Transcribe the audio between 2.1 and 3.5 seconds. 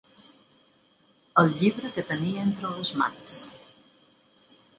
tenia entre les mans.